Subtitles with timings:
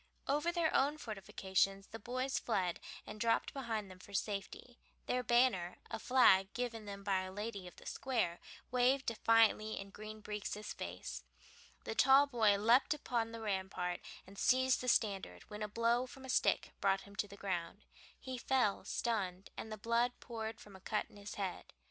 [0.27, 4.79] Over their own fortifications the boys fled and dropped behind them for safety.
[5.05, 8.39] Their banner, a flag given them by a lady of the Square,
[8.71, 11.21] waved defiantly in Green Breeks' face.
[11.83, 16.25] The tall boy leaped upon the rampart and seized the standard, when a blow from
[16.25, 17.83] a stick brought him to the ground.
[18.19, 21.73] He fell stunned, and the blood poured from a cut in his head.